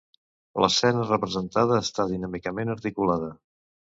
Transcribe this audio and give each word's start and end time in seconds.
L'escena 0.63 1.03
representada 1.09 1.77
està 1.87 2.07
dinàmicament 2.13 2.75
articulada. 2.77 3.29